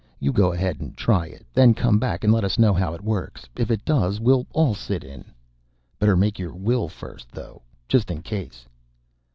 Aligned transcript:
"You 0.19 0.33
go 0.33 0.51
ahead 0.51 0.79
and 0.81 0.97
try 0.97 1.27
it; 1.27 1.45
then 1.53 1.75
come 1.75 1.99
back 1.99 2.23
and 2.23 2.33
let 2.33 2.43
us 2.43 2.57
know 2.57 2.73
how 2.73 2.95
it 2.95 3.03
works. 3.03 3.47
If 3.55 3.69
it 3.69 3.85
does, 3.85 4.19
we'll 4.19 4.47
all 4.51 4.73
sit 4.73 5.03
in." 5.03 5.23
"Better 5.99 6.17
make 6.17 6.39
your 6.39 6.53
will 6.55 6.89
first, 6.89 7.31
though, 7.31 7.61
just 7.87 8.09
in 8.09 8.23
case." 8.23 8.65